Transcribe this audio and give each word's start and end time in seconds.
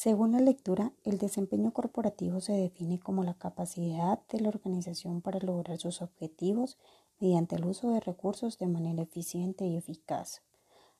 Según 0.00 0.30
la 0.30 0.38
lectura, 0.38 0.92
el 1.02 1.18
desempeño 1.18 1.72
corporativo 1.72 2.38
se 2.38 2.52
define 2.52 3.00
como 3.00 3.24
la 3.24 3.34
capacidad 3.34 4.24
de 4.28 4.40
la 4.40 4.48
organización 4.50 5.22
para 5.22 5.40
lograr 5.40 5.76
sus 5.78 6.02
objetivos 6.02 6.78
mediante 7.18 7.56
el 7.56 7.64
uso 7.64 7.90
de 7.90 7.98
recursos 7.98 8.58
de 8.58 8.68
manera 8.68 9.02
eficiente 9.02 9.66
y 9.66 9.76
eficaz. 9.76 10.42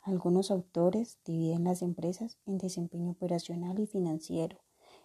Algunos 0.00 0.50
autores 0.50 1.18
dividen 1.26 1.64
las 1.64 1.82
empresas 1.82 2.38
en 2.46 2.56
desempeño 2.56 3.10
operacional 3.10 3.78
y 3.80 3.86
financiero. 3.86 4.56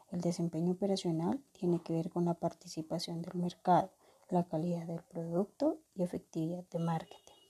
El 0.10 0.22
desempeño 0.22 0.72
operacional 0.72 1.44
tiene 1.52 1.82
que 1.82 1.92
ver 1.92 2.10
con 2.10 2.24
la 2.24 2.36
participación 2.36 3.22
del 3.22 3.36
mercado, 3.36 3.92
la 4.30 4.46
calidad 4.46 4.88
del 4.88 5.04
producto 5.04 5.80
y 5.96 6.04
efectividad 6.04 6.64
de 6.70 6.80
marketing. 6.80 7.42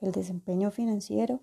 El 0.00 0.12
desempeño 0.12 0.70
financiero 0.70 1.40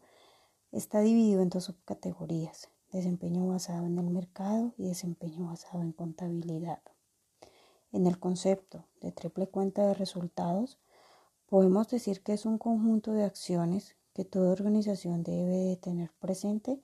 está 0.72 1.02
dividido 1.02 1.42
en 1.42 1.50
dos 1.50 1.66
subcategorías, 1.66 2.70
desempeño 2.94 3.48
basado 3.48 3.86
en 3.86 3.98
el 3.98 4.10
mercado 4.10 4.74
y 4.78 4.88
desempeño 4.88 5.48
basado 5.48 5.82
en 5.82 5.92
contabilidad. 5.92 6.80
En 7.92 8.08
el 8.08 8.20
concepto 8.20 8.86
de 9.02 9.12
triple 9.12 9.48
cuenta 9.48 9.86
de 9.86 9.94
resultados, 9.94 10.80
podemos 11.48 11.90
decir 11.90 12.22
que 12.24 12.34
es 12.34 12.46
un 12.46 12.58
conjunto 12.58 13.14
de 13.14 13.24
acciones 13.26 13.96
que 14.14 14.26
toda 14.26 14.52
organización 14.52 15.24
debe 15.24 15.58
de 15.58 15.76
tener 15.76 16.12
presente 16.20 16.80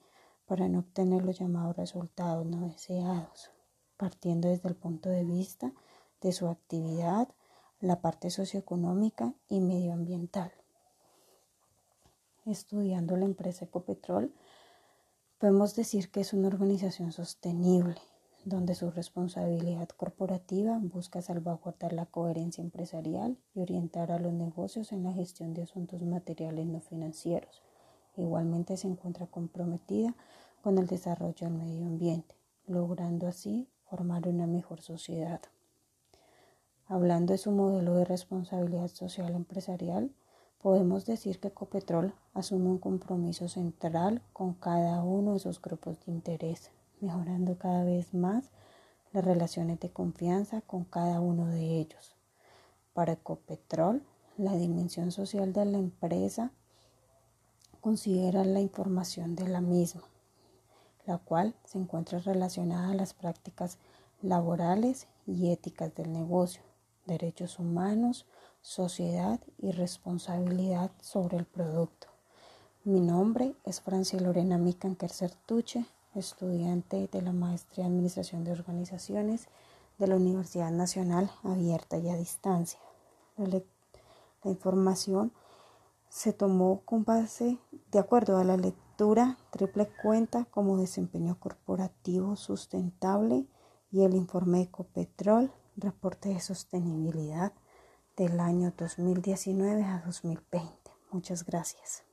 para 0.46 0.68
no 0.68 0.80
obtener 0.80 1.24
los 1.24 1.38
llamados 1.38 1.76
resultados 1.76 2.44
no 2.44 2.68
deseados, 2.68 3.50
partiendo 3.96 4.48
desde 4.48 4.68
el 4.68 4.74
punto 4.74 5.08
de 5.08 5.24
vista 5.24 5.72
de 6.20 6.32
su 6.32 6.48
actividad, 6.48 7.28
la 7.80 8.00
parte 8.00 8.30
socioeconómica 8.30 9.32
y 9.48 9.60
medioambiental. 9.60 10.52
Estudiando 12.44 13.16
la 13.16 13.24
empresa 13.24 13.64
Ecopetrol, 13.64 14.34
Podemos 15.40 15.74
decir 15.74 16.10
que 16.10 16.20
es 16.20 16.34
una 16.34 16.48
organización 16.48 17.12
sostenible, 17.12 17.96
donde 18.44 18.74
su 18.74 18.90
responsabilidad 18.90 19.88
corporativa 19.88 20.78
busca 20.82 21.22
salvaguardar 21.22 21.94
la 21.94 22.04
coherencia 22.04 22.60
empresarial 22.60 23.38
y 23.54 23.60
orientar 23.60 24.12
a 24.12 24.18
los 24.18 24.34
negocios 24.34 24.92
en 24.92 25.02
la 25.02 25.14
gestión 25.14 25.54
de 25.54 25.62
asuntos 25.62 26.02
materiales 26.02 26.66
no 26.66 26.80
financieros. 26.80 27.62
Igualmente 28.18 28.76
se 28.76 28.88
encuentra 28.88 29.28
comprometida 29.28 30.14
con 30.60 30.76
el 30.76 30.86
desarrollo 30.86 31.48
del 31.48 31.56
medio 31.56 31.86
ambiente, 31.86 32.34
logrando 32.66 33.26
así 33.26 33.66
formar 33.88 34.28
una 34.28 34.46
mejor 34.46 34.82
sociedad. 34.82 35.40
Hablando 36.86 37.32
de 37.32 37.38
su 37.38 37.50
modelo 37.50 37.94
de 37.94 38.04
responsabilidad 38.04 38.88
social 38.88 39.34
empresarial, 39.34 40.10
Podemos 40.62 41.06
decir 41.06 41.40
que 41.40 41.48
Ecopetrol 41.48 42.12
asume 42.34 42.68
un 42.68 42.78
compromiso 42.78 43.48
central 43.48 44.20
con 44.34 44.52
cada 44.52 45.02
uno 45.02 45.32
de 45.32 45.38
sus 45.38 45.60
grupos 45.62 46.04
de 46.04 46.12
interés, 46.12 46.70
mejorando 47.00 47.56
cada 47.56 47.82
vez 47.82 48.12
más 48.12 48.50
las 49.14 49.24
relaciones 49.24 49.80
de 49.80 49.90
confianza 49.90 50.60
con 50.60 50.84
cada 50.84 51.20
uno 51.20 51.46
de 51.46 51.78
ellos. 51.78 52.14
Para 52.92 53.12
Ecopetrol, 53.12 54.02
la 54.36 54.54
dimensión 54.54 55.12
social 55.12 55.54
de 55.54 55.64
la 55.64 55.78
empresa 55.78 56.52
considera 57.80 58.44
la 58.44 58.60
información 58.60 59.36
de 59.36 59.48
la 59.48 59.62
misma, 59.62 60.02
la 61.06 61.16
cual 61.16 61.54
se 61.64 61.78
encuentra 61.78 62.18
relacionada 62.18 62.90
a 62.90 62.94
las 62.94 63.14
prácticas 63.14 63.78
laborales 64.20 65.08
y 65.26 65.52
éticas 65.52 65.94
del 65.94 66.12
negocio, 66.12 66.60
derechos 67.06 67.58
humanos, 67.58 68.26
sociedad 68.62 69.40
y 69.58 69.72
responsabilidad 69.72 70.90
sobre 71.00 71.38
el 71.38 71.44
producto. 71.44 72.08
Mi 72.84 73.00
nombre 73.00 73.54
es 73.64 73.80
Francia 73.80 74.20
Lorena 74.20 74.58
Micanker 74.58 75.10
Certuche, 75.10 75.86
estudiante 76.14 77.08
de 77.12 77.22
la 77.22 77.32
Maestría 77.32 77.86
en 77.86 77.92
Administración 77.92 78.44
de 78.44 78.52
Organizaciones 78.52 79.48
de 79.98 80.06
la 80.06 80.16
Universidad 80.16 80.70
Nacional 80.70 81.30
Abierta 81.42 81.98
y 81.98 82.08
a 82.08 82.16
Distancia. 82.16 82.80
La, 83.36 83.46
la 83.46 84.50
información 84.50 85.32
se 86.08 86.32
tomó 86.32 86.80
con 86.84 87.04
base 87.04 87.58
de 87.90 87.98
acuerdo 87.98 88.38
a 88.38 88.44
la 88.44 88.56
lectura 88.56 89.38
triple 89.50 89.88
cuenta 90.02 90.44
como 90.46 90.76
desempeño 90.76 91.38
corporativo 91.38 92.36
sustentable 92.36 93.46
y 93.90 94.02
el 94.02 94.14
informe 94.14 94.62
Ecopetrol, 94.62 95.50
reporte 95.76 96.28
de 96.28 96.40
sostenibilidad 96.40 97.52
del 98.20 98.38
año 98.38 98.70
2019 98.76 99.82
a 99.82 100.02
2020. 100.04 100.70
Muchas 101.10 101.42
gracias. 101.42 102.09